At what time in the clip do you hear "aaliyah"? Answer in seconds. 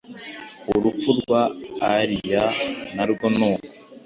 1.87-2.51